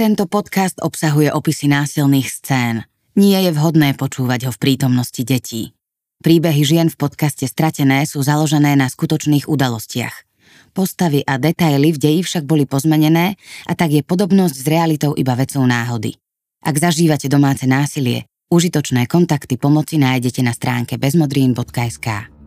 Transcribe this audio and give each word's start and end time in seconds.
Tento 0.00 0.24
podcast 0.24 0.80
obsahuje 0.80 1.28
opisy 1.28 1.68
násilných 1.68 2.24
scén. 2.32 2.88
Nie 3.20 3.44
je 3.44 3.52
vhodné 3.52 3.92
počúvať 4.00 4.48
ho 4.48 4.50
v 4.56 4.56
prítomnosti 4.56 5.20
detí. 5.20 5.76
Príbehy 6.24 6.64
žien 6.64 6.88
v 6.88 6.96
podcaste 6.96 7.44
Stratené 7.44 8.08
sú 8.08 8.24
založené 8.24 8.80
na 8.80 8.88
skutočných 8.88 9.44
udalostiach. 9.44 10.24
Postavy 10.72 11.20
a 11.28 11.36
detaily 11.36 11.92
v 11.92 12.00
deji 12.00 12.20
však 12.24 12.48
boli 12.48 12.64
pozmenené 12.64 13.36
a 13.68 13.72
tak 13.76 13.92
je 13.92 14.00
podobnosť 14.00 14.56
s 14.56 14.64
realitou 14.72 15.12
iba 15.20 15.36
vecou 15.36 15.68
náhody. 15.68 16.16
Ak 16.64 16.80
zažívate 16.80 17.28
domáce 17.28 17.68
násilie, 17.68 18.24
užitočné 18.48 19.04
kontakty 19.04 19.60
pomoci 19.60 20.00
nájdete 20.00 20.40
na 20.40 20.56
stránke 20.56 20.96
bezmodrín.sk. 20.96 22.39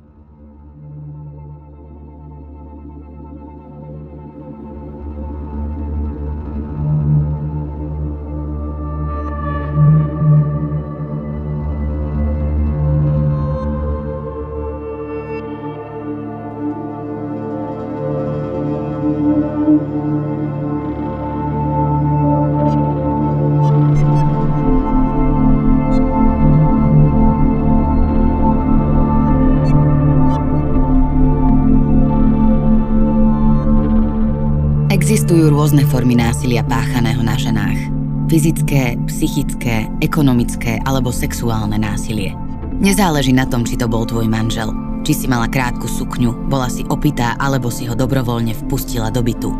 rôzne 35.64 35.88
formy 35.88 36.20
násilia 36.20 36.60
páchaného 36.60 37.24
na 37.24 37.40
ženách. 37.40 37.80
Fyzické, 38.28 39.00
psychické, 39.08 39.88
ekonomické 40.04 40.84
alebo 40.84 41.08
sexuálne 41.08 41.80
násilie. 41.80 42.36
Nezáleží 42.84 43.32
na 43.32 43.48
tom, 43.48 43.64
či 43.64 43.80
to 43.80 43.88
bol 43.88 44.04
tvoj 44.04 44.28
manžel, 44.28 44.76
či 45.08 45.16
si 45.16 45.24
mala 45.24 45.48
krátku 45.48 45.88
sukňu, 45.88 46.52
bola 46.52 46.68
si 46.68 46.84
opitá 46.92 47.40
alebo 47.40 47.72
si 47.72 47.88
ho 47.88 47.96
dobrovoľne 47.96 48.52
vpustila 48.60 49.08
do 49.08 49.24
bytu. 49.24 49.56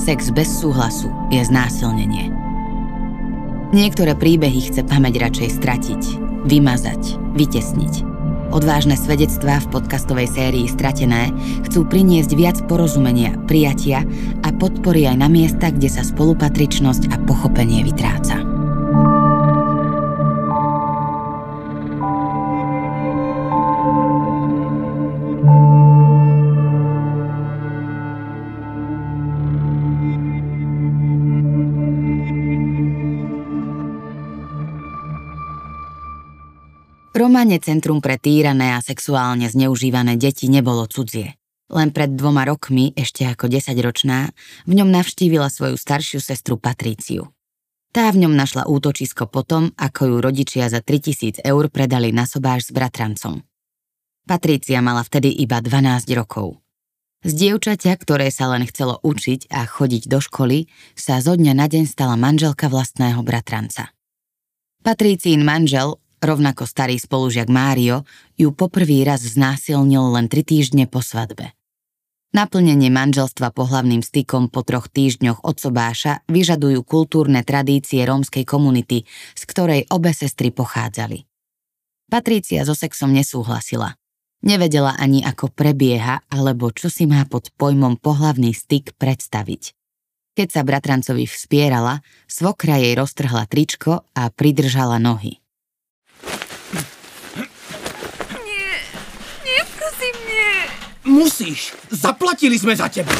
Sex 0.00 0.32
bez 0.32 0.48
súhlasu 0.48 1.12
je 1.28 1.44
znásilnenie. 1.44 2.32
Niektoré 3.76 4.16
príbehy 4.16 4.72
chce 4.72 4.80
pamäť 4.88 5.28
radšej 5.28 5.60
stratiť, 5.60 6.02
vymazať, 6.48 7.20
vytesniť– 7.36 7.94
Odvážne 8.52 8.96
svedectvá 8.98 9.64
v 9.64 9.70
podcastovej 9.72 10.28
sérii 10.28 10.66
Stratené 10.68 11.32
chcú 11.68 11.88
priniesť 11.88 12.32
viac 12.36 12.56
porozumenia, 12.68 13.36
prijatia 13.48 14.04
a 14.44 14.48
podpory 14.52 15.08
aj 15.08 15.16
na 15.20 15.28
miesta, 15.32 15.72
kde 15.72 15.88
sa 15.88 16.04
spolupatričnosť 16.04 17.12
a 17.12 17.16
pochopenie 17.24 17.80
vytráca. 17.86 18.53
Romane 37.14 37.62
Centrum 37.62 38.02
pre 38.02 38.18
týrané 38.18 38.74
a 38.74 38.82
sexuálne 38.82 39.46
zneužívané 39.46 40.18
deti 40.18 40.50
nebolo 40.50 40.90
cudzie. 40.90 41.38
Len 41.70 41.94
pred 41.94 42.10
dvoma 42.10 42.42
rokmi, 42.42 42.90
ešte 42.98 43.22
ako 43.22 43.46
desaťročná, 43.46 44.34
v 44.66 44.72
ňom 44.74 44.90
navštívila 44.90 45.46
svoju 45.46 45.78
staršiu 45.78 46.18
sestru 46.18 46.58
Patríciu. 46.58 47.30
Tá 47.94 48.10
v 48.10 48.26
ňom 48.26 48.34
našla 48.34 48.66
útočisko 48.66 49.30
potom, 49.30 49.70
ako 49.78 50.10
ju 50.10 50.16
rodičia 50.18 50.66
za 50.66 50.82
3000 50.82 51.38
eur 51.46 51.70
predali 51.70 52.10
na 52.10 52.26
sobáš 52.26 52.66
s 52.66 52.70
bratrancom. 52.74 53.46
Patrícia 54.26 54.82
mala 54.82 55.06
vtedy 55.06 55.30
iba 55.38 55.62
12 55.62 56.10
rokov. 56.18 56.58
Z 57.22 57.30
dievčaťa, 57.30 57.94
ktoré 57.94 58.34
sa 58.34 58.50
len 58.50 58.66
chcelo 58.66 58.98
učiť 59.06 59.54
a 59.54 59.62
chodiť 59.70 60.10
do 60.10 60.18
školy, 60.18 60.66
sa 60.98 61.22
zo 61.22 61.38
dňa 61.38 61.54
na 61.54 61.70
deň 61.70 61.86
stala 61.86 62.18
manželka 62.18 62.66
vlastného 62.66 63.22
bratranca. 63.22 63.94
Patrícín 64.82 65.46
manžel, 65.46 66.02
Rovnako 66.24 66.64
starý 66.64 66.96
spolužiak 66.96 67.52
Mário 67.52 68.08
ju 68.40 68.48
poprvý 68.56 69.04
raz 69.04 69.20
znásilnil 69.20 70.08
len 70.16 70.32
tri 70.32 70.40
týždne 70.40 70.88
po 70.88 71.04
svadbe. 71.04 71.52
Naplnenie 72.32 72.88
manželstva 72.88 73.52
pohlavným 73.52 74.00
stykom 74.00 74.48
po 74.48 74.64
troch 74.64 74.88
týždňoch 74.88 75.44
od 75.44 75.56
sobáša 75.60 76.24
vyžadujú 76.26 76.80
kultúrne 76.82 77.44
tradície 77.44 78.00
rómskej 78.08 78.48
komunity, 78.48 79.04
z 79.36 79.42
ktorej 79.44 79.84
obe 79.92 80.16
sestry 80.16 80.48
pochádzali. 80.48 81.28
Patrícia 82.08 82.64
so 82.64 82.72
sexom 82.72 83.12
nesúhlasila. 83.12 84.00
Nevedela 84.40 84.96
ani 84.96 85.20
ako 85.20 85.52
prebieha 85.52 86.24
alebo 86.32 86.72
čo 86.72 86.88
si 86.88 87.04
má 87.04 87.28
pod 87.28 87.52
pojmom 87.60 88.00
pohlavný 88.00 88.56
styk 88.56 88.96
predstaviť. 88.96 89.76
Keď 90.34 90.48
sa 90.48 90.64
bratrancovi 90.64 91.28
vspierala, 91.28 92.00
svokra 92.26 92.80
jej 92.80 92.96
roztrhla 92.96 93.44
tričko 93.44 94.08
a 94.16 94.32
pridržala 94.32 94.96
nohy. 94.98 95.43
Musíš! 101.14 101.78
Zaplatili 101.94 102.58
sme 102.58 102.74
za 102.74 102.90
teba! 102.90 103.14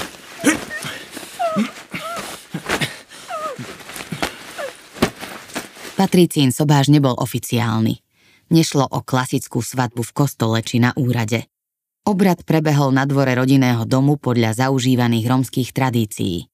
Patricín 5.95 6.51
sobáž 6.51 6.91
nebol 6.91 7.15
oficiálny. 7.15 8.03
Nešlo 8.51 8.83
o 8.91 8.99
klasickú 9.01 9.63
svadbu 9.63 10.03
v 10.03 10.13
kostole 10.13 10.59
či 10.67 10.83
na 10.83 10.91
úrade. 10.99 11.47
Obrad 12.05 12.43
prebehol 12.43 12.91
na 12.91 13.07
dvore 13.07 13.33
rodinného 13.39 13.87
domu 13.87 14.19
podľa 14.19 14.67
zaužívaných 14.67 15.25
romských 15.31 15.71
tradícií. 15.71 16.51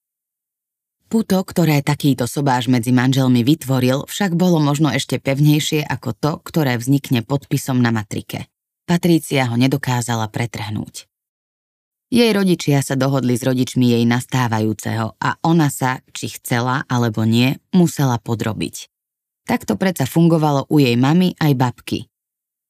Puto, 1.10 1.42
ktoré 1.42 1.82
takýto 1.82 2.30
sobáž 2.30 2.70
medzi 2.70 2.94
manželmi 2.94 3.42
vytvoril, 3.42 4.06
však 4.06 4.38
bolo 4.38 4.62
možno 4.62 4.94
ešte 4.94 5.18
pevnejšie 5.18 5.82
ako 5.82 6.14
to, 6.14 6.32
ktoré 6.46 6.78
vznikne 6.78 7.26
podpisom 7.26 7.82
na 7.82 7.90
matrike. 7.90 8.46
Patrícia 8.86 9.50
ho 9.50 9.58
nedokázala 9.58 10.30
pretrhnúť. 10.30 11.09
Jej 12.10 12.34
rodičia 12.34 12.82
sa 12.82 12.98
dohodli 12.98 13.38
s 13.38 13.46
rodičmi 13.46 13.94
jej 13.94 14.02
nastávajúceho 14.02 15.14
a 15.22 15.38
ona 15.46 15.70
sa, 15.70 16.02
či 16.10 16.34
chcela 16.34 16.82
alebo 16.90 17.22
nie, 17.22 17.54
musela 17.70 18.18
podrobiť. 18.18 18.90
Takto 19.46 19.78
predsa 19.78 20.10
fungovalo 20.10 20.66
u 20.66 20.82
jej 20.82 20.98
mamy 20.98 21.38
aj 21.38 21.52
babky. 21.54 22.10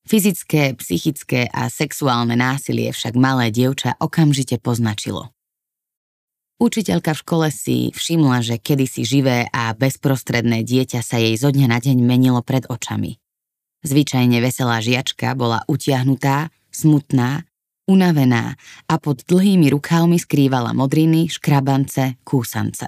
Fyzické, 0.05 0.77
psychické 0.77 1.49
a 1.49 1.73
sexuálne 1.73 2.37
násilie 2.37 2.93
však 2.93 3.17
malé 3.17 3.49
dievča 3.49 3.97
okamžite 3.97 4.61
poznačilo. 4.61 5.33
Učiteľka 6.61 7.17
v 7.17 7.23
škole 7.25 7.49
si 7.49 7.89
všimla, 7.97 8.45
že 8.45 8.61
kedysi 8.61 9.09
živé 9.09 9.49
a 9.49 9.73
bezprostredné 9.73 10.61
dieťa 10.69 11.01
sa 11.01 11.17
jej 11.17 11.33
zo 11.41 11.49
dňa 11.49 11.67
na 11.73 11.81
deň 11.81 11.97
menilo 12.05 12.45
pred 12.45 12.69
očami. 12.69 13.17
Zvyčajne 13.89 14.37
veselá 14.45 14.85
žiačka 14.85 15.33
bola 15.33 15.65
utiahnutá, 15.65 16.53
smutná 16.69 17.49
unavená 17.91 18.55
a 18.87 18.95
pod 19.03 19.27
dlhými 19.27 19.67
rukávmi 19.75 20.23
skrývala 20.23 20.71
modriny, 20.71 21.27
škrabance, 21.27 22.23
kúsance. 22.23 22.87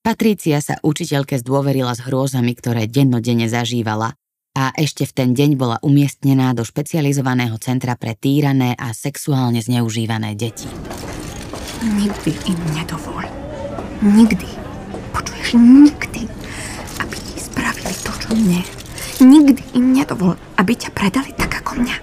Patrícia 0.00 0.62
sa 0.62 0.78
učiteľke 0.80 1.36
zdôverila 1.42 1.92
s 1.92 2.06
hrôzami, 2.06 2.54
ktoré 2.54 2.86
dennodenne 2.86 3.50
zažívala 3.50 4.14
a 4.56 4.72
ešte 4.74 5.06
v 5.06 5.12
ten 5.12 5.30
deň 5.34 5.50
bola 5.58 5.76
umiestnená 5.84 6.56
do 6.56 6.64
špecializovaného 6.64 7.54
centra 7.60 7.94
pre 7.94 8.16
týrané 8.16 8.74
a 8.78 8.96
sexuálne 8.96 9.62
zneužívané 9.62 10.34
deti. 10.34 10.66
Nikdy 11.84 12.32
im 12.48 12.60
nedovol. 12.74 13.24
Nikdy. 14.00 14.48
Počuješ, 15.12 15.56
nikdy. 15.60 16.24
Aby 17.00 17.16
ti 17.20 17.36
spravili 17.36 17.94
to, 18.00 18.12
čo 18.16 18.30
mne. 18.32 18.60
Nikdy 19.20 19.62
im 19.76 19.92
nedovol, 19.92 20.36
aby 20.56 20.72
ťa 20.76 20.96
predali 20.96 21.32
tak 21.36 21.60
ako 21.60 21.84
mňa. 21.84 21.96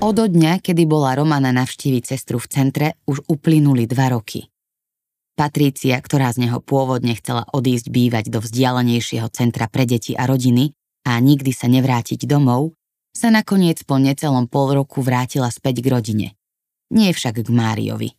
Od 0.00 0.16
dňa, 0.16 0.64
kedy 0.64 0.88
bola 0.88 1.12
Romana 1.12 1.52
navštíviť 1.52 2.16
sestru 2.16 2.40
v 2.40 2.48
centre, 2.48 2.86
už 3.04 3.20
uplynuli 3.28 3.84
dva 3.84 4.08
roky. 4.16 4.48
Patrícia, 5.36 6.00
ktorá 6.00 6.32
z 6.32 6.48
neho 6.48 6.64
pôvodne 6.64 7.12
chcela 7.20 7.44
odísť 7.52 7.92
bývať 7.92 8.32
do 8.32 8.40
vzdialenejšieho 8.40 9.28
centra 9.28 9.68
pre 9.68 9.84
deti 9.84 10.16
a 10.16 10.24
rodiny 10.24 10.72
a 11.04 11.20
nikdy 11.20 11.52
sa 11.52 11.68
nevrátiť 11.68 12.24
domov, 12.24 12.72
sa 13.12 13.28
nakoniec 13.28 13.84
po 13.84 14.00
necelom 14.00 14.48
pol 14.48 14.72
roku 14.72 15.04
vrátila 15.04 15.52
späť 15.52 15.84
k 15.84 15.92
rodine. 15.92 16.28
Nie 16.88 17.12
však 17.12 17.44
k 17.44 17.48
Máriovi. 17.52 18.16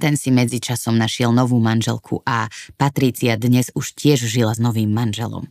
Ten 0.00 0.16
si 0.16 0.32
medzičasom 0.32 0.96
našiel 0.96 1.36
novú 1.36 1.60
manželku 1.60 2.24
a 2.24 2.48
Patrícia 2.80 3.36
dnes 3.36 3.68
už 3.76 3.92
tiež 3.92 4.24
žila 4.24 4.56
s 4.56 4.64
novým 4.64 4.88
manželom. 4.88 5.44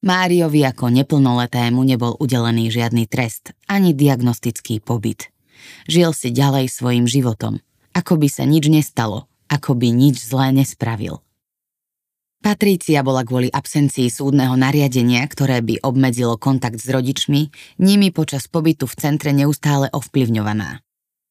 Máriovi 0.00 0.64
ako 0.64 0.88
neplnoletému 0.88 1.84
nebol 1.84 2.16
udelený 2.16 2.72
žiadny 2.72 3.04
trest, 3.04 3.52
ani 3.68 3.92
diagnostický 3.92 4.80
pobyt. 4.80 5.28
Žil 5.92 6.16
si 6.16 6.32
ďalej 6.32 6.72
svojim 6.72 7.04
životom, 7.04 7.60
ako 7.92 8.16
by 8.16 8.28
sa 8.32 8.48
nič 8.48 8.72
nestalo, 8.72 9.28
ako 9.52 9.76
by 9.76 9.92
nič 9.92 10.24
zlé 10.24 10.56
nespravil. 10.56 11.20
Patrícia 12.40 13.04
bola 13.04 13.20
kvôli 13.28 13.52
absencii 13.52 14.08
súdneho 14.08 14.56
nariadenia, 14.56 15.20
ktoré 15.28 15.60
by 15.60 15.84
obmedzilo 15.84 16.40
kontakt 16.40 16.80
s 16.80 16.88
rodičmi, 16.88 17.52
nimi 17.84 18.08
počas 18.08 18.48
pobytu 18.48 18.88
v 18.88 18.96
centre 18.96 19.36
neustále 19.36 19.92
ovplyvňovaná. 19.92 20.80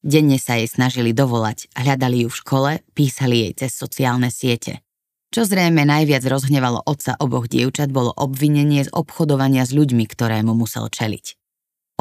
Denne 0.05 0.37
sa 0.37 0.61
jej 0.61 0.69
snažili 0.69 1.09
dovolať, 1.17 1.73
hľadali 1.73 2.23
ju 2.23 2.29
v 2.29 2.39
škole, 2.45 2.71
písali 2.93 3.49
jej 3.49 3.65
cez 3.65 3.73
sociálne 3.73 4.29
siete. 4.29 4.85
Čo 5.29 5.45
zrejme 5.45 5.85
najviac 5.85 6.25
rozhnevalo 6.25 6.81
otca 6.89 7.13
oboch 7.21 7.45
dievčat 7.45 7.93
bolo 7.93 8.09
obvinenie 8.09 8.81
z 8.81 8.89
obchodovania 8.89 9.61
s 9.61 9.77
ľuďmi, 9.77 10.09
ktorému 10.09 10.57
musel 10.57 10.89
čeliť. 10.89 11.37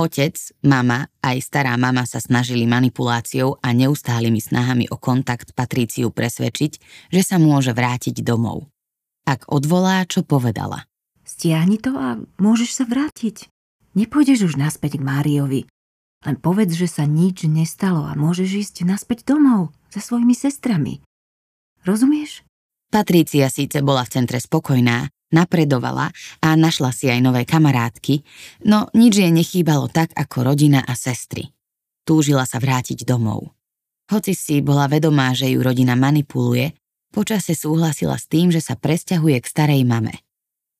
Otec, 0.00 0.38
mama 0.64 1.12
aj 1.20 1.36
stará 1.44 1.76
mama 1.76 2.08
sa 2.08 2.24
snažili 2.24 2.64
manipuláciou 2.64 3.60
a 3.60 3.68
neustálými 3.76 4.40
snahami 4.40 4.88
o 4.88 4.96
kontakt 4.96 5.52
Patríciu 5.52 6.08
presvedčiť, 6.08 6.72
že 7.12 7.20
sa 7.20 7.36
môže 7.36 7.76
vrátiť 7.76 8.24
domov. 8.24 8.70
Ak 9.28 9.44
odvolá, 9.52 10.08
čo 10.08 10.24
povedala. 10.24 10.88
Stiahni 11.28 11.76
to 11.76 11.92
a 12.00 12.16
môžeš 12.40 12.80
sa 12.80 12.84
vrátiť. 12.88 13.52
Nepôjdeš 13.92 14.48
už 14.48 14.54
naspäť 14.56 14.96
k 14.96 15.04
Máriovi. 15.04 15.68
Len 16.24 16.36
povedz, 16.40 16.72
že 16.80 16.88
sa 16.88 17.04
nič 17.04 17.44
nestalo 17.44 18.08
a 18.08 18.16
môžeš 18.16 18.50
ísť 18.56 18.76
naspäť 18.88 19.28
domov 19.28 19.76
za 19.92 20.00
svojimi 20.00 20.32
sestrami. 20.32 21.04
Rozumieš? 21.84 22.47
Patrícia 22.88 23.52
síce 23.52 23.84
bola 23.84 24.04
v 24.04 24.12
centre 24.16 24.40
spokojná, 24.40 25.08
napredovala 25.32 26.08
a 26.40 26.48
našla 26.56 26.90
si 26.92 27.12
aj 27.12 27.20
nové 27.20 27.44
kamarátky, 27.44 28.24
no 28.64 28.88
nič 28.96 29.20
jej 29.20 29.32
nechýbalo 29.32 29.92
tak 29.92 30.16
ako 30.16 30.52
rodina 30.52 30.80
a 30.80 30.96
sestry. 30.96 31.52
Túžila 32.08 32.48
sa 32.48 32.56
vrátiť 32.56 33.04
domov. 33.04 33.52
Hoci 34.08 34.32
si 34.32 34.64
bola 34.64 34.88
vedomá, 34.88 35.36
že 35.36 35.52
ju 35.52 35.60
rodina 35.60 35.92
manipuluje, 35.92 36.72
Počase 37.08 37.56
súhlasila 37.56 38.20
s 38.20 38.28
tým, 38.28 38.52
že 38.52 38.60
sa 38.60 38.76
presťahuje 38.76 39.40
k 39.40 39.46
starej 39.48 39.82
mame. 39.88 40.20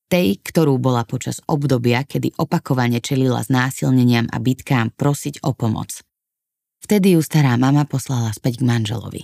Tej, 0.09 0.41
ktorú 0.41 0.81
bola 0.81 1.05
počas 1.05 1.41
obdobia, 1.49 2.05
kedy 2.05 2.37
opakovane 2.37 3.01
čelila 3.01 3.45
znásilneniam 3.45 4.29
a 4.29 4.37
bitkám 4.41 4.93
prosiť 4.97 5.45
o 5.45 5.53
pomoc. 5.53 6.01
Vtedy 6.85 7.17
ju 7.17 7.21
stará 7.25 7.57
mama 7.61 7.85
poslala 7.85 8.33
späť 8.33 8.61
k 8.61 8.69
manželovi. 8.69 9.23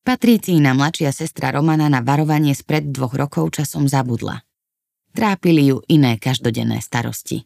Patricína 0.00 0.72
mladšia 0.72 1.12
sestra 1.12 1.52
Romana 1.52 1.92
na 1.92 2.00
varovanie 2.00 2.56
spred 2.56 2.88
dvoch 2.88 3.12
rokov 3.12 3.52
časom 3.52 3.84
zabudla. 3.84 4.40
Trápili 5.12 5.68
ju 5.68 5.84
iné 5.92 6.16
každodenné 6.16 6.80
starosti. 6.80 7.44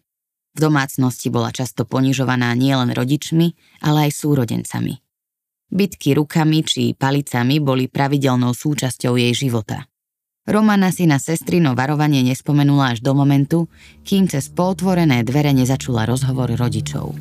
V 0.54 0.58
domácnosti 0.62 1.34
bola 1.34 1.50
často 1.50 1.82
ponižovaná 1.82 2.54
nielen 2.54 2.94
rodičmi, 2.94 3.58
ale 3.82 4.06
aj 4.06 4.10
súrodencami. 4.14 4.94
Bitky 5.66 6.14
rukami 6.14 6.62
či 6.62 6.94
palicami 6.94 7.58
boli 7.58 7.90
pravidelnou 7.90 8.54
súčasťou 8.54 9.18
jej 9.18 9.34
života. 9.34 9.90
Romana 10.46 10.94
si 10.94 11.10
na 11.10 11.18
sestrino 11.18 11.74
varovanie 11.74 12.22
nespomenula 12.22 12.94
až 12.94 13.02
do 13.02 13.18
momentu, 13.18 13.66
kým 14.06 14.30
cez 14.30 14.46
potvorené 14.46 15.26
dvere 15.26 15.50
nezačula 15.50 16.06
rozhovor 16.06 16.54
rodičov. 16.54 17.18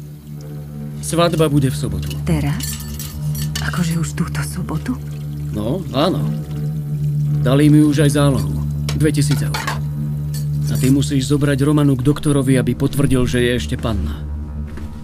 Svadba 1.02 1.50
bude 1.50 1.74
v 1.74 1.78
sobotu. 1.80 2.14
Teraz? 2.22 2.78
Akože 3.66 3.98
už 3.98 4.14
túto 4.14 4.44
sobotu? 4.46 4.94
No, 5.54 5.86
áno. 5.94 6.22
Dali 7.46 7.70
mi 7.70 7.86
už 7.86 8.10
aj 8.10 8.12
zálohu. 8.18 8.50
2000 8.98 9.48
eur. 9.48 9.58
A 10.74 10.76
ty 10.82 10.90
musíš 10.90 11.30
zobrať 11.30 11.62
Romanu 11.62 11.94
k 11.94 12.02
doktorovi, 12.02 12.58
aby 12.58 12.74
potvrdil, 12.74 13.30
že 13.30 13.46
je 13.46 13.52
ešte 13.62 13.76
panna. 13.78 14.26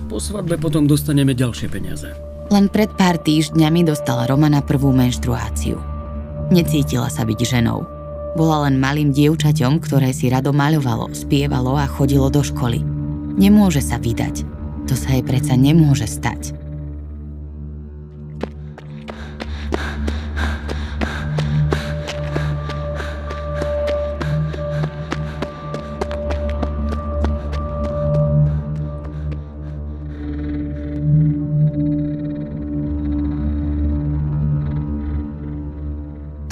Po 0.09 0.17
svadbe 0.17 0.57
potom 0.57 0.89
dostaneme 0.89 1.37
ďalšie 1.37 1.69
peniaze. 1.69 2.09
Len 2.49 2.65
pred 2.73 2.89
pár 2.97 3.21
týždňami 3.21 3.85
dostala 3.85 4.25
Romana 4.25 4.65
prvú 4.65 4.89
menštruáciu. 4.89 5.77
Necítila 6.49 7.05
sa 7.13 7.21
byť 7.21 7.39
ženou. 7.45 7.85
Bola 8.33 8.65
len 8.65 8.81
malým 8.81 9.13
dievčaťom, 9.13 9.77
ktoré 9.77 10.09
si 10.09 10.33
rado 10.33 10.49
maľovalo, 10.49 11.13
spievalo 11.13 11.77
a 11.77 11.85
chodilo 11.85 12.33
do 12.33 12.41
školy. 12.41 12.81
Nemôže 13.37 13.85
sa 13.85 14.01
vydať. 14.01 14.41
To 14.89 14.97
sa 14.97 15.13
jej 15.13 15.21
predsa 15.21 15.53
nemôže 15.53 16.09
stať. 16.09 16.57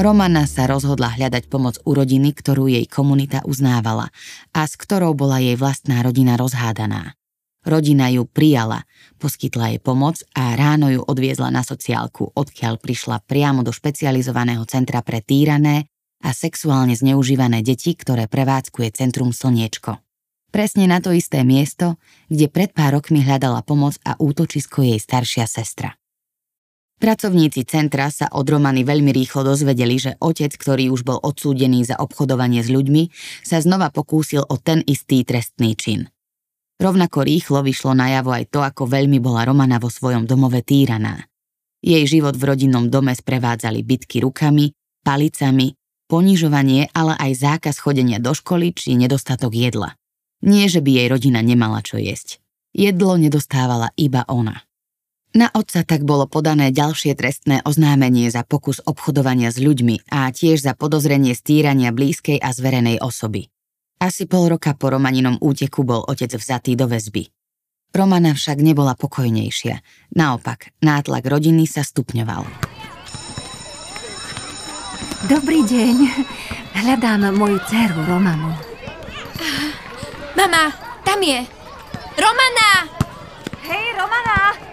Romana 0.08 0.48
sa 0.48 0.72
rozhodla 0.72 1.20
hľadať 1.20 1.52
pomoc 1.52 1.84
u 1.84 1.92
rodiny, 1.92 2.32
ktorú 2.32 2.72
jej 2.72 2.88
komunita 2.88 3.44
uznávala 3.44 4.08
a 4.56 4.64
s 4.64 4.80
ktorou 4.80 5.12
bola 5.12 5.44
jej 5.44 5.60
vlastná 5.60 6.00
rodina 6.00 6.40
rozhádaná. 6.40 7.20
Rodina 7.68 8.08
ju 8.08 8.24
prijala, 8.24 8.88
poskytla 9.20 9.76
jej 9.76 9.84
pomoc 9.84 10.24
a 10.32 10.56
ráno 10.56 10.88
ju 10.88 11.04
odviezla 11.04 11.52
na 11.52 11.60
sociálku, 11.60 12.32
odkiaľ 12.40 12.80
prišla 12.80 13.20
priamo 13.28 13.68
do 13.68 13.76
špecializovaného 13.76 14.64
centra 14.64 15.04
pre 15.04 15.20
týrané 15.20 15.92
a 16.24 16.32
sexuálne 16.32 16.96
zneužívané 16.96 17.60
deti, 17.60 17.92
ktoré 17.92 18.32
prevádzkuje 18.32 18.96
Centrum 18.96 19.36
Slniečko. 19.36 20.00
Presne 20.56 20.88
na 20.88 21.04
to 21.04 21.12
isté 21.12 21.44
miesto, 21.44 22.00
kde 22.32 22.48
pred 22.48 22.72
pár 22.72 22.96
rokmi 22.96 23.28
hľadala 23.28 23.60
pomoc 23.60 24.00
a 24.08 24.16
útočisko 24.16 24.88
jej 24.88 25.04
staršia 25.04 25.44
sestra. 25.52 26.00
Pracovníci 26.98 27.62
centra 27.70 28.10
sa 28.10 28.26
od 28.34 28.50
Romany 28.50 28.82
veľmi 28.82 29.14
rýchlo 29.14 29.46
dozvedeli, 29.46 30.02
že 30.02 30.18
otec, 30.18 30.50
ktorý 30.50 30.90
už 30.90 31.06
bol 31.06 31.22
odsúdený 31.22 31.86
za 31.86 32.02
obchodovanie 32.02 32.66
s 32.66 32.74
ľuďmi, 32.74 33.14
sa 33.46 33.62
znova 33.62 33.94
pokúsil 33.94 34.42
o 34.42 34.58
ten 34.58 34.82
istý 34.82 35.22
trestný 35.22 35.78
čin. 35.78 36.10
Rovnako 36.82 37.26
rýchlo 37.26 37.62
vyšlo 37.62 37.94
najavo 37.94 38.34
aj 38.34 38.50
to, 38.50 38.66
ako 38.66 38.90
veľmi 38.90 39.22
bola 39.22 39.46
Romana 39.46 39.78
vo 39.78 39.94
svojom 39.94 40.26
domove 40.26 40.66
týraná. 40.66 41.26
Jej 41.86 42.18
život 42.18 42.34
v 42.34 42.54
rodinnom 42.54 42.90
dome 42.90 43.14
sprevádzali 43.14 43.86
bitky 43.86 44.22
rukami, 44.26 44.74
palicami, 45.06 45.78
ponižovanie, 46.10 46.90
ale 46.98 47.14
aj 47.18 47.32
zákaz 47.38 47.78
chodenia 47.78 48.18
do 48.18 48.34
školy 48.34 48.74
či 48.74 48.98
nedostatok 48.98 49.54
jedla. 49.54 49.94
Nie, 50.42 50.70
že 50.70 50.82
by 50.82 50.90
jej 51.02 51.08
rodina 51.10 51.42
nemala 51.46 51.82
čo 51.86 51.98
jesť. 52.02 52.42
Jedlo 52.78 53.18
nedostávala 53.18 53.90
iba 53.98 54.22
ona. 54.30 54.67
Na 55.36 55.52
otca 55.52 55.84
tak 55.84 56.08
bolo 56.08 56.24
podané 56.30 56.72
ďalšie 56.72 57.12
trestné 57.18 57.60
oznámenie 57.68 58.32
za 58.32 58.48
pokus 58.48 58.80
obchodovania 58.84 59.52
s 59.52 59.60
ľuďmi 59.60 60.08
a 60.08 60.32
tiež 60.32 60.64
za 60.64 60.74
podozrenie 60.74 61.36
stýrania 61.36 61.92
blízkej 61.92 62.40
a 62.40 62.56
zverenej 62.56 63.04
osoby. 63.04 63.52
Asi 63.98 64.30
pol 64.30 64.54
roka 64.54 64.78
po 64.78 64.94
Romaninom 64.94 65.42
úteku 65.42 65.82
bol 65.84 66.06
otec 66.06 66.32
vzatý 66.38 66.78
do 66.78 66.86
väzby. 66.86 67.28
Romana 67.98 68.38
však 68.38 68.62
nebola 68.62 68.94
pokojnejšia. 68.94 69.82
Naopak, 70.14 70.70
nátlak 70.86 71.26
rodiny 71.26 71.66
sa 71.66 71.82
stupňoval. 71.82 72.46
Dobrý 75.26 75.66
deň. 75.66 75.96
Hľadám 76.78 77.34
moju 77.34 77.58
dceru 77.66 78.06
Romanu. 78.06 78.54
Mama, 80.38 80.70
tam 81.02 81.20
je. 81.26 81.42
Romana! 82.22 82.70
Hej, 83.66 83.86
Romana! 83.98 84.67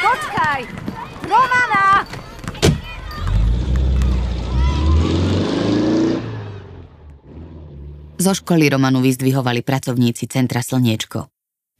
Počkaj! 0.00 0.60
Romana! 1.28 1.84
Zo 8.16 8.32
školy 8.32 8.72
Romanu 8.72 9.04
vyzdvihovali 9.04 9.60
pracovníci 9.60 10.24
centra 10.24 10.64
Slniečko. 10.64 11.28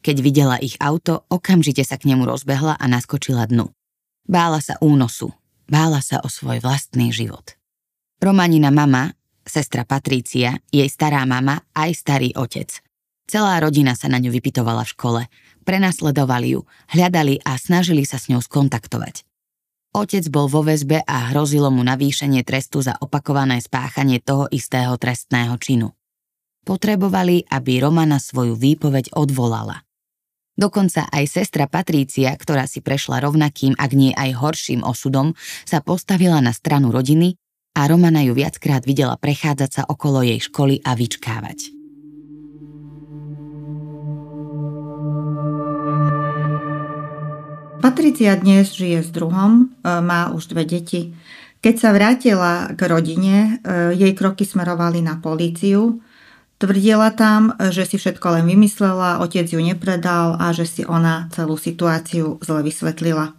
Keď 0.04 0.16
videla 0.20 0.56
ich 0.60 0.76
auto, 0.80 1.24
okamžite 1.32 1.80
sa 1.80 1.96
k 1.96 2.12
nemu 2.12 2.28
rozbehla 2.28 2.76
a 2.76 2.84
naskočila 2.88 3.48
dnu. 3.48 3.72
Bála 4.28 4.60
sa 4.60 4.76
únosu, 4.84 5.32
bála 5.64 6.04
sa 6.04 6.20
o 6.20 6.28
svoj 6.28 6.60
vlastný 6.60 7.12
život. 7.12 7.56
Romanina 8.20 8.68
mama, 8.68 9.16
sestra 9.48 9.88
Patrícia, 9.88 10.60
jej 10.68 10.88
stará 10.92 11.24
mama 11.24 11.64
aj 11.72 11.96
starý 11.96 12.36
otec. 12.36 12.84
Celá 13.24 13.56
rodina 13.64 13.96
sa 13.96 14.12
na 14.12 14.20
ňu 14.20 14.28
vypitovala 14.28 14.84
v 14.84 14.92
škole 14.92 15.22
prenasledovali 15.70 16.58
ju, 16.58 16.66
hľadali 16.90 17.46
a 17.46 17.54
snažili 17.54 18.02
sa 18.02 18.18
s 18.18 18.26
ňou 18.26 18.42
skontaktovať. 18.42 19.22
Otec 19.94 20.26
bol 20.26 20.50
vo 20.50 20.66
väzbe 20.66 21.06
a 21.06 21.30
hrozilo 21.30 21.70
mu 21.70 21.86
navýšenie 21.86 22.42
trestu 22.42 22.82
za 22.82 22.98
opakované 22.98 23.62
spáchanie 23.62 24.18
toho 24.18 24.50
istého 24.50 24.98
trestného 24.98 25.54
činu. 25.62 25.94
Potrebovali, 26.66 27.46
aby 27.46 27.78
Romana 27.78 28.18
svoju 28.18 28.58
výpoveď 28.58 29.14
odvolala. 29.14 29.86
Dokonca 30.58 31.06
aj 31.08 31.24
sestra 31.30 31.70
Patrícia, 31.70 32.34
ktorá 32.34 32.66
si 32.66 32.82
prešla 32.82 33.22
rovnakým, 33.22 33.78
ak 33.78 33.90
nie 33.94 34.10
aj 34.12 34.36
horším 34.42 34.82
osudom, 34.82 35.38
sa 35.64 35.80
postavila 35.82 36.42
na 36.42 36.50
stranu 36.50 36.90
rodiny 36.90 37.38
a 37.78 37.86
Romana 37.86 38.26
ju 38.26 38.34
viackrát 38.34 38.82
videla 38.82 39.14
prechádzať 39.14 39.70
sa 39.70 39.82
okolo 39.86 40.26
jej 40.26 40.42
školy 40.42 40.82
a 40.82 40.98
vyčkávať. 40.98 41.79
Patricia 47.80 48.36
dnes 48.36 48.76
žije 48.76 49.00
s 49.02 49.10
druhom, 49.10 49.72
e, 49.80 49.88
má 50.04 50.30
už 50.36 50.52
dve 50.52 50.68
deti, 50.68 51.16
Keď 51.60 51.74
sa 51.76 51.92
vrátila 51.92 52.72
k 52.72 52.80
rodine, 52.88 53.60
e, 53.60 53.92
jej 53.92 54.12
kroky 54.16 54.48
smerovali 54.48 55.04
na 55.04 55.20
políciu. 55.20 56.00
Tvrdila 56.56 57.12
tam, 57.12 57.52
že 57.72 57.84
si 57.84 58.00
všetko 58.00 58.40
len 58.40 58.44
vymyslela, 58.48 59.20
otec 59.20 59.44
ju 59.44 59.60
nepredal 59.60 60.40
a 60.40 60.56
že 60.56 60.64
si 60.64 60.82
ona 60.88 61.28
celú 61.32 61.60
situáciu 61.60 62.40
zle 62.40 62.64
vysvetlila. 62.64 63.36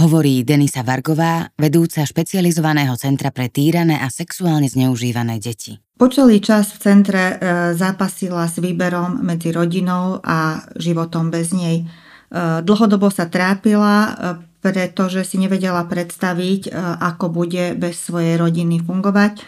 Hovorí 0.00 0.40
Denisa 0.40 0.80
Vargová, 0.80 1.52
vedúca 1.56 2.00
špecializovaného 2.04 2.96
centra 2.96 3.28
pre 3.28 3.52
týrané 3.52 4.00
a 4.00 4.08
sexuálne 4.08 4.68
zneužívané 4.68 5.36
deti. 5.36 5.76
Po 6.00 6.08
celý 6.08 6.40
čas 6.40 6.76
v 6.76 6.78
centre 6.80 7.24
e, 7.24 7.34
zápasila 7.76 8.48
s 8.48 8.56
výberom 8.56 9.20
medzi 9.20 9.52
rodinou 9.52 10.20
a 10.24 10.64
životom 10.80 11.28
bez 11.28 11.52
nej. 11.52 11.84
E, 12.32 12.64
dlhodobo 12.64 13.12
sa 13.12 13.28
trápila, 13.28 14.16
pretože 14.64 15.28
si 15.28 15.36
nevedela 15.36 15.84
predstaviť, 15.84 16.62
e, 16.66 16.70
ako 17.04 17.28
bude 17.28 17.76
bez 17.76 18.00
svojej 18.00 18.40
rodiny 18.40 18.80
fungovať, 18.80 19.44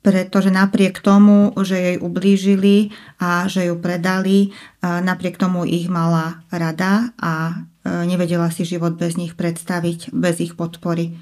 pretože 0.00 0.54
napriek 0.54 1.02
tomu, 1.02 1.52
že 1.60 1.76
jej 1.76 1.96
ublížili 2.00 2.94
a 3.20 3.50
že 3.50 3.68
ju 3.68 3.76
predali, 3.76 4.48
napriek 4.80 5.36
tomu 5.36 5.68
ich 5.68 5.92
mala 5.92 6.40
rada 6.48 7.12
a 7.20 7.68
nevedela 7.84 8.48
si 8.48 8.64
život 8.64 8.96
bez 8.96 9.20
nich 9.20 9.36
predstaviť, 9.36 10.08
bez 10.16 10.40
ich 10.40 10.56
podpory. 10.56 11.20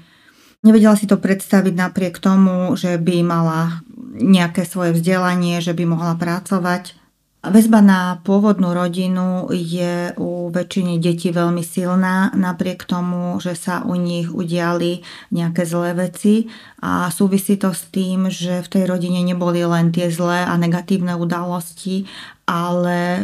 Nevedela 0.63 0.95
si 0.95 1.11
to 1.11 1.19
predstaviť 1.19 1.75
napriek 1.75 2.23
tomu, 2.23 2.71
že 2.79 2.99
by 2.99 3.19
mala 3.19 3.83
nejaké 4.15 4.67
svoje 4.67 4.91
vzdelanie, 4.91 5.63
že 5.63 5.71
by 5.71 5.83
mohla 5.87 6.19
pracovať 6.19 6.98
Väzba 7.39 7.79
na 7.79 8.19
pôvodnú 8.27 8.75
rodinu 8.75 9.47
je 9.47 10.11
u 10.19 10.51
väčšiny 10.51 10.99
detí 10.99 11.31
veľmi 11.31 11.63
silná, 11.63 12.35
napriek 12.35 12.83
tomu, 12.83 13.39
že 13.39 13.55
sa 13.55 13.79
u 13.87 13.95
nich 13.95 14.27
udiali 14.27 15.07
nejaké 15.31 15.63
zlé 15.63 15.95
veci 15.95 16.51
a 16.83 17.07
súvisí 17.07 17.55
to 17.55 17.71
s 17.71 17.87
tým, 17.95 18.27
že 18.27 18.59
v 18.59 18.67
tej 18.67 18.83
rodine 18.91 19.23
neboli 19.23 19.63
len 19.63 19.87
tie 19.95 20.11
zlé 20.11 20.43
a 20.43 20.51
negatívne 20.59 21.15
udalosti, 21.15 22.03
ale 22.43 23.23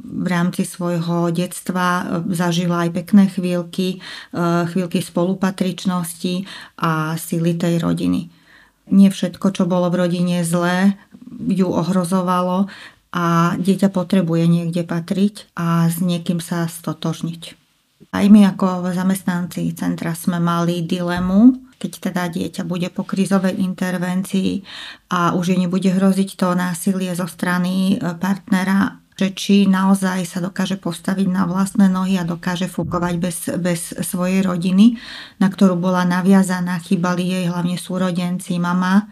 v 0.00 0.26
rámci 0.32 0.64
svojho 0.64 1.28
detstva 1.28 2.08
e, 2.24 2.32
zažila 2.32 2.88
aj 2.88 3.04
pekné 3.04 3.28
chvíľky, 3.28 4.00
e, 4.32 4.48
chvíľky 4.72 5.04
spolupatričnosti 5.04 6.48
a 6.80 7.20
sily 7.20 7.52
tej 7.60 7.84
rodiny. 7.84 8.32
Nie 8.88 9.12
všetko, 9.12 9.52
čo 9.52 9.68
bolo 9.68 9.92
v 9.92 10.08
rodine 10.08 10.40
zlé, 10.40 10.96
ju 11.48 11.68
ohrozovalo, 11.68 12.68
a 13.12 13.54
dieťa 13.60 13.92
potrebuje 13.92 14.44
niekde 14.48 14.82
patriť 14.88 15.52
a 15.52 15.86
s 15.92 16.00
niekým 16.00 16.40
sa 16.40 16.64
stotožniť. 16.64 17.60
Aj 18.12 18.24
my 18.28 18.40
ako 18.56 18.92
zamestnanci 18.92 19.72
centra 19.76 20.16
sme 20.16 20.40
mali 20.40 20.84
dilemu, 20.84 21.72
keď 21.76 21.92
teda 22.10 22.22
dieťa 22.28 22.62
bude 22.64 22.88
po 22.88 23.02
krízovej 23.02 23.58
intervencii 23.58 24.62
a 25.12 25.36
už 25.36 25.54
je 25.54 25.56
nebude 25.66 25.90
hroziť 25.90 26.38
to 26.38 26.54
násilie 26.54 27.12
zo 27.12 27.26
strany 27.26 27.96
e, 27.98 28.14
partnera, 28.16 29.02
že 29.18 29.34
či 29.34 29.56
naozaj 29.68 30.24
sa 30.24 30.38
dokáže 30.38 30.80
postaviť 30.80 31.28
na 31.28 31.44
vlastné 31.44 31.90
nohy 31.90 32.16
a 32.16 32.24
dokáže 32.24 32.70
fungovať 32.70 33.14
bez, 33.20 33.36
bez 33.60 33.80
svojej 33.92 34.40
rodiny, 34.46 34.96
na 35.42 35.52
ktorú 35.52 35.76
bola 35.76 36.06
naviazaná, 36.08 36.80
chýbali 36.80 37.28
jej 37.28 37.44
hlavne 37.50 37.76
súrodenci, 37.76 38.56
mama, 38.56 39.10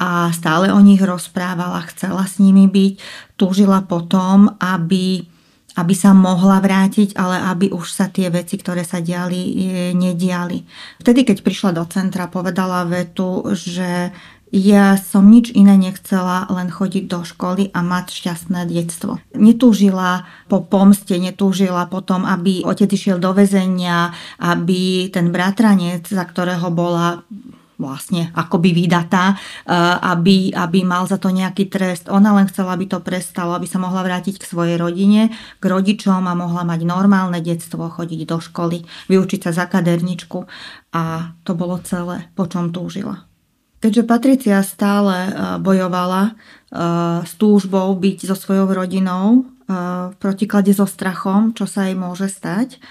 a 0.00 0.32
stále 0.32 0.72
o 0.72 0.80
nich 0.80 1.04
rozprávala, 1.04 1.84
chcela 1.92 2.24
s 2.24 2.40
nimi 2.40 2.64
byť, 2.64 2.92
túžila 3.36 3.84
potom, 3.84 4.48
aby, 4.56 5.28
aby 5.76 5.94
sa 5.94 6.16
mohla 6.16 6.56
vrátiť, 6.64 7.12
ale 7.20 7.36
aby 7.52 7.68
už 7.68 7.92
sa 7.92 8.08
tie 8.08 8.32
veci, 8.32 8.56
ktoré 8.56 8.80
sa 8.80 9.04
diali, 9.04 9.40
e, 9.44 9.54
nediali. 9.92 10.64
Vtedy, 11.04 11.28
keď 11.28 11.44
prišla 11.44 11.70
do 11.76 11.84
centra, 11.84 12.32
povedala 12.32 12.88
vetu, 12.88 13.44
že 13.52 14.08
ja 14.50 14.98
som 14.98 15.30
nič 15.30 15.54
iné 15.54 15.78
nechcela, 15.78 16.50
len 16.50 16.74
chodiť 16.74 17.06
do 17.06 17.22
školy 17.22 17.70
a 17.70 17.86
mať 17.86 18.10
šťastné 18.10 18.66
detstvo. 18.66 19.22
Netúžila 19.38 20.26
po 20.50 20.66
pomste, 20.66 21.14
netúžila 21.22 21.86
po 21.86 22.02
tom, 22.02 22.26
aby 22.26 22.66
otec 22.66 22.90
išiel 22.90 23.22
do 23.22 23.30
väzenia, 23.30 24.10
aby 24.42 25.06
ten 25.14 25.30
bratranec, 25.30 26.02
za 26.02 26.26
ktorého 26.26 26.66
bola 26.74 27.22
vlastne 27.80 28.28
akoby 28.36 28.76
vydatá, 28.76 29.34
eh, 29.34 29.72
aby, 30.04 30.52
aby 30.52 30.84
mal 30.84 31.08
za 31.08 31.16
to 31.16 31.32
nejaký 31.32 31.72
trest. 31.72 32.12
Ona 32.12 32.36
len 32.36 32.46
chcela, 32.52 32.76
aby 32.76 32.84
to 32.84 33.00
prestalo, 33.00 33.56
aby 33.56 33.64
sa 33.64 33.80
mohla 33.80 34.04
vrátiť 34.04 34.36
k 34.36 34.44
svojej 34.44 34.76
rodine, 34.76 35.32
k 35.32 35.64
rodičom 35.64 36.28
a 36.28 36.36
mohla 36.36 36.62
mať 36.68 36.84
normálne 36.84 37.40
detstvo, 37.40 37.88
chodiť 37.88 38.20
do 38.28 38.38
školy, 38.38 38.84
vyučiť 39.08 39.40
sa 39.48 39.50
za 39.56 39.64
kaderničku 39.66 40.44
a 40.92 41.34
to 41.42 41.56
bolo 41.56 41.80
celé, 41.80 42.28
po 42.36 42.44
čom 42.44 42.68
túžila. 42.68 43.24
Keďže 43.80 44.04
Patricia 44.04 44.60
stále 44.60 45.16
eh, 45.24 45.32
bojovala 45.56 46.22
eh, 46.28 47.24
s 47.24 47.32
túžbou 47.40 47.96
byť 47.96 48.28
so 48.28 48.36
svojou 48.36 48.68
rodinou, 48.76 49.48
v 49.70 50.18
protiklade 50.18 50.74
so 50.74 50.82
strachom, 50.82 51.54
čo 51.54 51.62
sa 51.62 51.86
jej 51.86 51.94
môže 51.94 52.26
stať, 52.26 52.82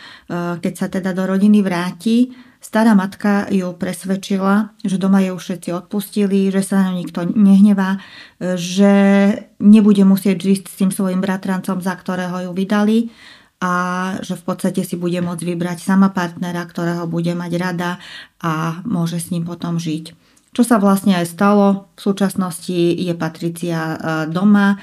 keď 0.63 0.74
sa 0.79 0.88
teda 0.88 1.12
do 1.12 1.27
rodiny 1.27 1.60
vráti, 1.60 2.31
Stará 2.59 2.91
matka 2.91 3.47
ju 3.47 3.71
presvedčila, 3.71 4.75
že 4.83 4.99
doma 4.99 5.23
ju 5.23 5.39
všetci 5.39 5.71
odpustili, 5.71 6.51
že 6.51 6.59
sa 6.59 6.91
na 6.91 6.91
nikto 6.91 7.23
nehnevá, 7.23 8.03
že 8.59 8.93
nebude 9.63 10.03
musieť 10.03 10.37
žiť 10.43 10.61
s 10.67 10.75
tým 10.75 10.91
svojim 10.91 11.23
bratrancom, 11.23 11.79
za 11.79 11.95
ktorého 11.95 12.45
ju 12.45 12.51
vydali 12.51 13.15
a 13.63 13.73
že 14.23 14.39
v 14.39 14.43
podstate 14.43 14.83
si 14.83 14.95
bude 14.95 15.19
môcť 15.19 15.43
vybrať 15.43 15.83
sama 15.83 16.11
partnera, 16.11 16.63
ktorého 16.63 17.07
bude 17.07 17.31
mať 17.35 17.51
rada 17.59 17.91
a 18.43 18.83
môže 18.87 19.19
s 19.19 19.31
ním 19.31 19.47
potom 19.47 19.79
žiť. 19.79 20.15
Čo 20.51 20.63
sa 20.65 20.81
vlastne 20.81 21.15
aj 21.15 21.31
stalo, 21.31 21.91
v 21.95 21.99
súčasnosti 22.01 22.73
je 22.75 23.13
Patricia 23.13 23.79
e, 23.79 23.97
doma, 24.33 24.75
e, 24.75 24.77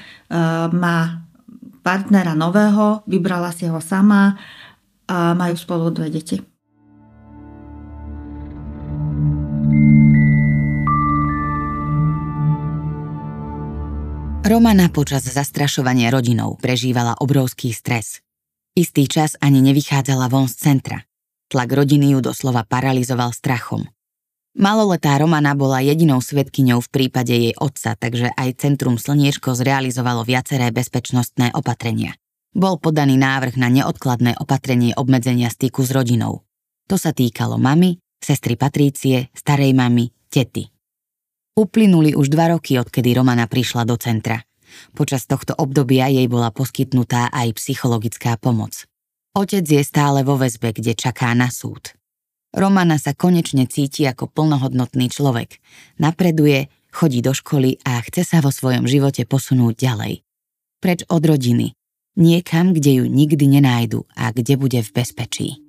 má 0.71 1.27
partnera 1.83 2.33
nového, 2.33 3.03
vybrala 3.03 3.51
si 3.51 3.67
ho 3.67 3.81
sama 3.83 4.37
a 5.09 5.35
majú 5.35 5.55
spolu 5.59 5.91
dve 5.91 6.07
deti. 6.13 6.56
Romana 14.47 14.87
počas 14.87 15.27
zastrašovania 15.27 16.07
rodinou 16.07 16.55
prežívala 16.55 17.19
obrovský 17.19 17.75
stres. 17.75 18.23
Istý 18.79 19.11
čas 19.11 19.35
ani 19.43 19.59
nevychádzala 19.59 20.31
von 20.31 20.47
z 20.47 20.55
centra. 20.55 21.03
Tlak 21.51 21.67
rodiny 21.67 22.15
ju 22.15 22.23
doslova 22.23 22.63
paralizoval 22.63 23.35
strachom. 23.35 23.83
Maloletá 24.55 25.19
Romana 25.19 25.51
bola 25.51 25.83
jedinou 25.83 26.23
svetkyňou 26.23 26.79
v 26.79 26.87
prípade 26.87 27.35
jej 27.35 27.59
otca, 27.59 27.99
takže 27.99 28.31
aj 28.39 28.63
Centrum 28.63 28.95
Slniečko 28.95 29.51
zrealizovalo 29.51 30.23
viaceré 30.23 30.71
bezpečnostné 30.71 31.51
opatrenia. 31.51 32.15
Bol 32.55 32.79
podaný 32.79 33.19
návrh 33.19 33.59
na 33.59 33.67
neodkladné 33.67 34.39
opatrenie 34.39 34.95
obmedzenia 34.95 35.51
styku 35.51 35.83
s 35.83 35.91
rodinou. 35.91 36.47
To 36.87 36.95
sa 36.95 37.11
týkalo 37.11 37.59
mamy, 37.59 37.99
sestry 38.23 38.55
Patrície, 38.55 39.27
starej 39.35 39.75
mamy, 39.75 40.07
tety. 40.31 40.76
Uplynuli 41.57 42.13
už 42.13 42.29
dva 42.29 42.53
roky, 42.53 42.77
odkedy 42.77 43.17
Romana 43.17 43.49
prišla 43.49 43.81
do 43.89 43.97
centra. 43.97 44.45
Počas 44.93 45.25
tohto 45.25 45.57
obdobia 45.57 46.05
jej 46.05 46.29
bola 46.29 46.53
poskytnutá 46.53 47.33
aj 47.33 47.57
psychologická 47.57 48.37
pomoc. 48.37 48.85
Otec 49.33 49.65
je 49.65 49.81
stále 49.81 50.21
vo 50.21 50.37
väzbe, 50.37 50.69
kde 50.69 50.93
čaká 50.93 51.33
na 51.33 51.49
súd. 51.49 51.97
Romana 52.53 53.01
sa 53.01 53.17
konečne 53.17 53.65
cíti 53.65 54.05
ako 54.05 54.29
plnohodnotný 54.29 55.09
človek. 55.09 55.57
Napreduje, 55.97 56.69
chodí 56.93 57.25
do 57.25 57.33
školy 57.33 57.81
a 57.81 58.05
chce 58.05 58.21
sa 58.21 58.37
vo 58.37 58.53
svojom 58.53 58.85
živote 58.85 59.25
posunúť 59.25 59.81
ďalej. 59.81 60.13
Preč 60.77 61.09
od 61.09 61.25
rodiny. 61.25 61.73
Niekam, 62.21 62.77
kde 62.77 63.01
ju 63.01 63.05
nikdy 63.09 63.45
nenájdu 63.49 64.05
a 64.13 64.29
kde 64.29 64.61
bude 64.61 64.81
v 64.85 64.89
bezpečí. 64.93 65.66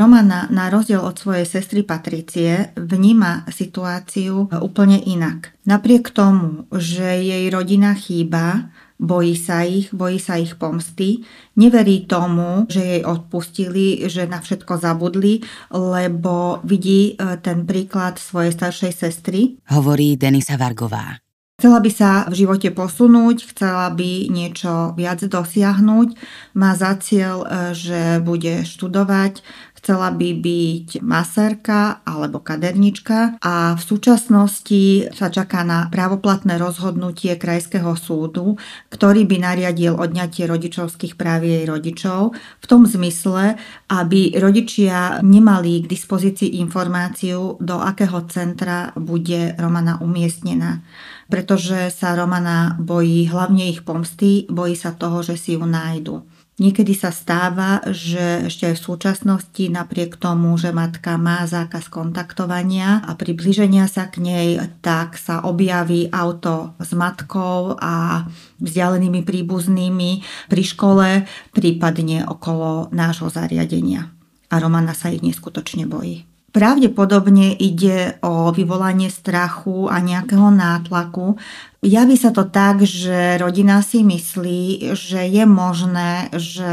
Romana 0.00 0.48
na 0.48 0.72
rozdiel 0.72 1.04
od 1.04 1.12
svojej 1.12 1.44
sestry 1.44 1.84
Patrície 1.84 2.72
vníma 2.72 3.44
situáciu 3.52 4.48
úplne 4.48 4.96
inak. 4.96 5.52
Napriek 5.68 6.16
tomu, 6.16 6.64
že 6.72 7.20
jej 7.20 7.44
rodina 7.52 7.92
chýba, 7.92 8.72
bojí 8.96 9.36
sa 9.36 9.60
ich, 9.68 9.92
bojí 9.92 10.16
sa 10.16 10.40
ich 10.40 10.56
pomsty, 10.56 11.28
neverí 11.60 12.08
tomu, 12.08 12.64
že 12.72 12.80
jej 12.80 13.02
odpustili, 13.04 14.08
že 14.08 14.24
na 14.24 14.40
všetko 14.40 14.80
zabudli, 14.80 15.44
lebo 15.68 16.64
vidí 16.64 17.20
e, 17.20 17.36
ten 17.44 17.68
príklad 17.68 18.16
svojej 18.16 18.56
staršej 18.56 18.92
sestry. 18.96 19.60
Hovorí 19.68 20.16
Denisa 20.16 20.56
Vargová. 20.56 21.20
Chcela 21.60 21.76
by 21.84 21.92
sa 21.92 22.24
v 22.24 22.40
živote 22.40 22.72
posunúť, 22.72 23.52
chcela 23.52 23.92
by 23.92 24.32
niečo 24.32 24.96
viac 24.96 25.20
dosiahnuť, 25.20 26.16
má 26.56 26.72
za 26.72 26.96
cieľ, 26.96 27.44
e, 27.44 27.76
že 27.76 28.16
bude 28.24 28.64
študovať, 28.64 29.44
chcela 29.80 30.12
by 30.12 30.36
byť 30.36 31.00
masérka 31.00 32.04
alebo 32.04 32.44
kadernička 32.44 33.40
a 33.40 33.72
v 33.74 33.82
súčasnosti 33.82 35.08
sa 35.16 35.32
čaká 35.32 35.64
na 35.64 35.88
právoplatné 35.88 36.60
rozhodnutie 36.60 37.40
Krajského 37.40 37.96
súdu, 37.96 38.60
ktorý 38.92 39.24
by 39.24 39.36
nariadil 39.40 39.96
odňatie 39.96 40.44
rodičovských 40.44 41.16
práv 41.16 41.48
jej 41.48 41.64
rodičov 41.64 42.36
v 42.36 42.66
tom 42.68 42.84
zmysle, 42.84 43.56
aby 43.88 44.36
rodičia 44.36 45.24
nemali 45.24 45.88
k 45.88 45.90
dispozícii 45.90 46.60
informáciu, 46.60 47.56
do 47.56 47.80
akého 47.80 48.28
centra 48.28 48.92
bude 48.92 49.56
Romana 49.56 49.96
umiestnená 50.04 50.84
pretože 51.30 51.94
sa 51.94 52.18
Romana 52.18 52.74
bojí 52.82 53.30
hlavne 53.30 53.70
ich 53.70 53.86
pomsty, 53.86 54.50
bojí 54.50 54.74
sa 54.74 54.90
toho, 54.90 55.22
že 55.22 55.38
si 55.38 55.54
ju 55.54 55.62
nájdu. 55.62 56.26
Niekedy 56.60 56.92
sa 56.92 57.08
stáva, 57.08 57.80
že 57.88 58.44
ešte 58.44 58.68
aj 58.68 58.76
v 58.76 58.84
súčasnosti 58.84 59.64
napriek 59.72 60.20
tomu, 60.20 60.60
že 60.60 60.76
matka 60.76 61.16
má 61.16 61.48
zákaz 61.48 61.88
kontaktovania 61.88 63.00
a 63.00 63.16
približenia 63.16 63.88
sa 63.88 64.12
k 64.12 64.20
nej, 64.20 64.48
tak 64.84 65.16
sa 65.16 65.40
objaví 65.48 66.12
auto 66.12 66.76
s 66.76 66.92
matkou 66.92 67.80
a 67.80 68.28
vzdialenými 68.60 69.24
príbuznými 69.24 70.10
pri 70.52 70.62
škole, 70.62 71.08
prípadne 71.56 72.28
okolo 72.28 72.92
nášho 72.92 73.32
zariadenia. 73.32 74.12
A 74.52 74.60
Romana 74.60 74.92
sa 74.92 75.08
ich 75.08 75.24
neskutočne 75.24 75.88
bojí. 75.88 76.29
Pravdepodobne 76.50 77.54
ide 77.54 78.18
o 78.26 78.50
vyvolanie 78.50 79.06
strachu 79.06 79.86
a 79.86 80.02
nejakého 80.02 80.50
nátlaku. 80.50 81.38
Javí 81.78 82.18
sa 82.18 82.34
to 82.34 82.50
tak, 82.50 82.82
že 82.82 83.38
rodina 83.38 83.80
si 83.86 84.02
myslí, 84.02 84.90
že 84.92 85.30
je 85.30 85.46
možné, 85.46 86.28
že 86.34 86.68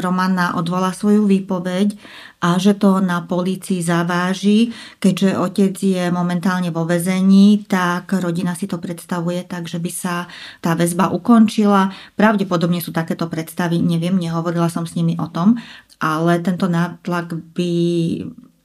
Romana 0.00 0.56
odvolá 0.56 0.96
svoju 0.96 1.28
výpoveď 1.28 2.00
a 2.40 2.56
že 2.56 2.72
to 2.74 3.04
na 3.04 3.20
polícii 3.28 3.84
zaváži. 3.84 4.72
Keďže 4.98 5.36
otec 5.36 5.76
je 5.76 6.08
momentálne 6.08 6.72
vo 6.72 6.88
väzení, 6.88 7.68
tak 7.68 8.16
rodina 8.16 8.56
si 8.56 8.64
to 8.64 8.80
predstavuje 8.80 9.44
tak, 9.44 9.68
že 9.68 9.76
by 9.76 9.90
sa 9.92 10.26
tá 10.64 10.72
väzba 10.72 11.12
ukončila. 11.12 11.92
Pravdepodobne 12.16 12.80
sú 12.80 12.90
takéto 12.90 13.28
predstavy, 13.28 13.84
neviem, 13.84 14.16
nehovorila 14.16 14.72
som 14.72 14.88
s 14.88 14.96
nimi 14.96 15.14
o 15.20 15.28
tom, 15.28 15.60
ale 16.00 16.40
tento 16.40 16.66
nátlak 16.66 17.36
by 17.52 17.72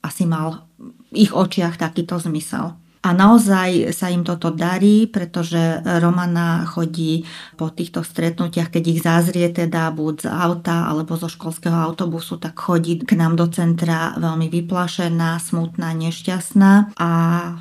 asi 0.05 0.29
mal 0.29 0.69
v 0.77 1.25
ich 1.25 1.33
očiach 1.33 1.81
takýto 1.81 2.21
zmysel. 2.21 2.77
A 3.05 3.13
naozaj 3.13 3.93
sa 3.93 4.09
im 4.09 4.25
toto 4.25 4.49
darí, 4.49 5.05
pretože 5.05 5.77
Romana 6.01 6.65
chodí 6.65 7.21
po 7.53 7.69
týchto 7.69 8.01
stretnutiach, 8.01 8.73
keď 8.73 8.83
ich 8.89 9.05
zázrie 9.05 9.45
teda 9.53 9.93
buď 9.93 10.25
z 10.25 10.27
auta 10.33 10.89
alebo 10.89 11.13
zo 11.13 11.29
školského 11.29 11.77
autobusu, 11.85 12.41
tak 12.41 12.57
chodí 12.57 12.97
k 13.05 13.13
nám 13.13 13.37
do 13.37 13.45
centra 13.45 14.17
veľmi 14.17 14.49
vyplašená, 14.49 15.37
smutná, 15.37 15.93
nešťastná 15.93 16.97
a 16.97 17.09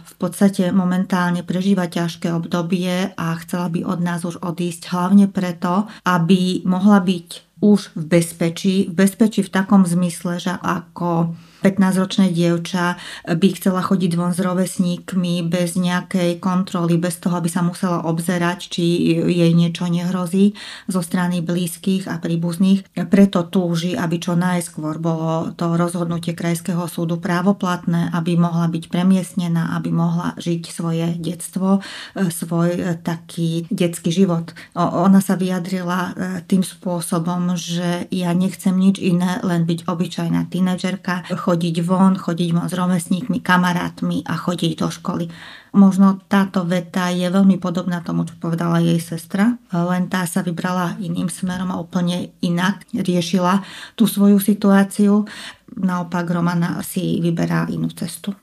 v 0.00 0.14
podstate 0.16 0.72
momentálne 0.72 1.44
prežíva 1.44 1.92
ťažké 1.92 2.32
obdobie 2.32 3.12
a 3.12 3.26
chcela 3.44 3.68
by 3.68 3.84
od 3.84 4.00
nás 4.00 4.24
už 4.24 4.40
odísť 4.40 4.96
hlavne 4.96 5.28
preto, 5.28 5.84
aby 6.08 6.64
mohla 6.64 7.04
byť 7.04 7.60
už 7.60 7.92
v 7.92 8.02
bezpečí, 8.16 8.88
v 8.88 8.96
bezpečí 8.96 9.44
v 9.44 9.52
takom 9.52 9.84
zmysle, 9.84 10.40
že 10.40 10.56
ako 10.56 11.36
15-ročné 11.64 12.28
dievča 12.28 13.00
by 13.24 13.48
chcela 13.56 13.80
chodiť 13.80 14.12
von 14.20 14.36
s 14.36 14.44
rovesníkmi 14.44 15.48
bez 15.48 15.80
nejakej 15.80 16.36
kontroly, 16.44 17.00
bez 17.00 17.16
toho, 17.16 17.40
aby 17.40 17.48
sa 17.48 17.64
musela 17.64 18.04
obzerať, 18.04 18.68
či 18.68 18.84
jej 19.24 19.52
niečo 19.56 19.88
nehrozí 19.88 20.52
zo 20.84 21.00
strany 21.00 21.40
blízkych 21.40 22.04
a 22.04 22.20
príbuzných. 22.20 23.08
Preto 23.08 23.48
túži, 23.48 23.96
aby 23.96 24.20
čo 24.20 24.36
najskôr 24.36 25.00
bolo 25.00 25.56
to 25.56 25.72
rozhodnutie 25.80 26.36
Krajského 26.36 26.84
súdu 26.84 27.16
právoplatné, 27.16 28.12
aby 28.12 28.36
mohla 28.36 28.68
byť 28.68 28.92
premiestnená, 28.92 29.72
aby 29.78 29.88
mohla 29.94 30.36
žiť 30.36 30.62
svoje 30.68 31.06
detstvo, 31.16 31.80
e, 32.12 32.28
svoj 32.28 32.68
e, 32.76 32.80
taký 33.00 33.64
detský 33.72 34.12
život. 34.12 34.52
Ona 34.76 35.24
sa 35.24 35.38
vyjadrila 35.38 36.00
e, 36.00 36.12
tým 36.44 36.60
spôsobom, 36.60 37.56
že 37.56 38.10
ja 38.10 38.34
nechcem 38.36 38.74
nič 38.74 39.00
iné, 39.00 39.40
len 39.40 39.64
byť 39.64 39.86
obyčajná 39.88 40.50
tínedžerka, 40.50 41.24
chodiť 41.54 41.86
von, 41.86 42.18
chodiť 42.18 42.50
von 42.50 42.66
s 42.66 42.74
rovesníkmi, 42.74 43.38
kamarátmi 43.38 44.26
a 44.26 44.34
chodiť 44.34 44.82
do 44.82 44.90
školy. 44.90 45.30
Možno 45.78 46.18
táto 46.26 46.66
veta 46.66 47.14
je 47.14 47.30
veľmi 47.30 47.62
podobná 47.62 48.02
tomu, 48.02 48.26
čo 48.26 48.34
povedala 48.42 48.82
jej 48.82 48.98
sestra, 48.98 49.54
len 49.70 50.10
tá 50.10 50.26
sa 50.26 50.42
vybrala 50.42 50.98
iným 50.98 51.30
smerom 51.30 51.70
a 51.70 51.78
úplne 51.78 52.34
inak 52.42 52.82
riešila 52.90 53.62
tú 53.94 54.10
svoju 54.10 54.42
situáciu. 54.42 55.30
Naopak 55.78 56.26
Romana 56.26 56.82
si 56.82 57.22
vyberá 57.22 57.70
inú 57.70 57.86
cestu. 57.94 58.34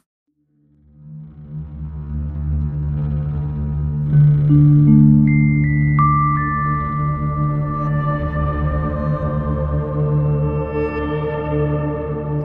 thank 4.52 5.56
you 5.56 5.61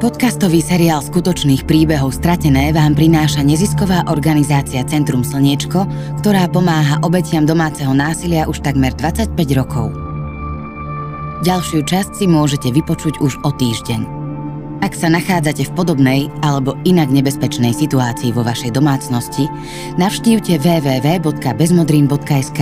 Podcastový 0.06 0.62
seriál 0.62 1.02
skutočných 1.02 1.66
príbehov 1.66 2.14
Stratené 2.14 2.70
vám 2.70 2.94
prináša 2.94 3.42
nezisková 3.42 4.06
organizácia 4.06 4.86
Centrum 4.86 5.26
Slniečko, 5.26 5.82
ktorá 6.22 6.46
pomáha 6.46 7.02
obetiam 7.02 7.42
domáceho 7.42 7.90
násilia 7.90 8.46
už 8.46 8.62
takmer 8.62 8.94
25 8.94 9.34
rokov. 9.58 9.90
Ďalšiu 11.42 11.82
časť 11.82 12.22
si 12.22 12.30
môžete 12.30 12.70
vypočuť 12.70 13.18
už 13.18 13.42
o 13.42 13.50
týždeň. 13.50 14.15
Ak 14.84 14.92
sa 14.92 15.08
nachádzate 15.08 15.64
v 15.66 15.72
podobnej 15.72 16.28
alebo 16.44 16.76
inak 16.84 17.08
nebezpečnej 17.08 17.72
situácii 17.72 18.36
vo 18.36 18.44
vašej 18.44 18.76
domácnosti, 18.76 19.48
navštívte 19.96 20.60
www.bezmodrin.sk 20.60 22.60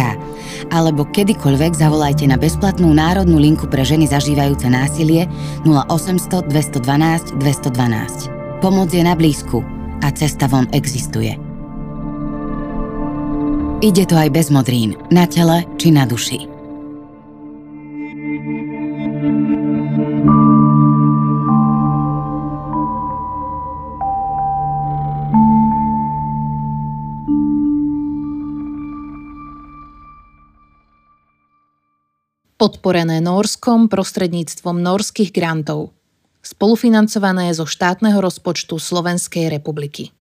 alebo 0.71 1.03
kedykoľvek 1.11 1.75
zavolajte 1.75 2.31
na 2.31 2.39
bezplatnú 2.39 2.95
národnú 2.95 3.43
linku 3.43 3.67
pre 3.67 3.83
ženy 3.83 4.07
zažívajúce 4.07 4.71
násilie 4.71 5.27
0800 5.67 6.47
212 6.47 7.43
212. 7.43 8.63
Pomoc 8.63 8.95
je 8.95 9.03
na 9.03 9.19
blízku 9.19 9.67
a 10.01 10.09
cesta 10.15 10.47
von 10.47 10.71
existuje. 10.71 11.35
Ide 13.85 14.09
to 14.09 14.17
aj 14.17 14.33
bez 14.33 14.49
modrín, 14.49 14.97
na 15.13 15.29
tele 15.29 15.69
či 15.77 15.93
na 15.93 16.09
duši. 16.09 16.54
Podporené 32.61 33.25
Norskom 33.25 33.89
prostredníctvom 33.89 34.79
norských 34.83 35.33
grantov, 35.33 35.97
spolufinancované 36.45 37.51
zo 37.57 37.65
štátneho 37.65 38.21
rozpočtu 38.21 38.77
Slovenskej 38.77 39.49
republiky. 39.49 40.13